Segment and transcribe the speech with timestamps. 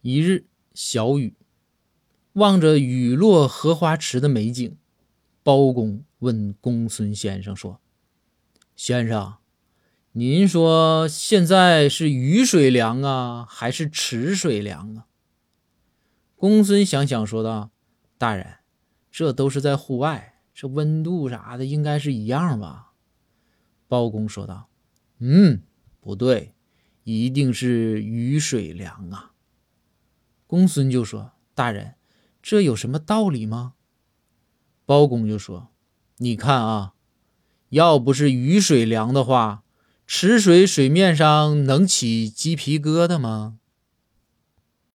[0.00, 1.34] 一日小雨，
[2.34, 4.76] 望着雨落荷花池的美景，
[5.42, 7.80] 包公问公孙先生说
[8.76, 9.38] ：“先生，
[10.12, 15.06] 您说现在是雨水凉啊，还是池水凉啊？”
[16.36, 17.72] 公孙想想说道
[18.16, 18.58] ：“大人，
[19.10, 22.92] 这都是在户外，这温度啥的应该是一样吧？”
[23.88, 24.68] 包公说道
[25.18, 25.62] ：“嗯，
[26.00, 26.54] 不对，
[27.02, 29.32] 一定是雨水凉啊。”
[30.48, 31.94] 公孙就说：“大人，
[32.42, 33.74] 这有什么道理吗？”
[34.86, 35.68] 包公就说
[36.16, 36.94] ：“你看啊，
[37.68, 39.62] 要不是雨水凉的话，
[40.06, 43.57] 池水水面上能起鸡皮疙瘩吗？”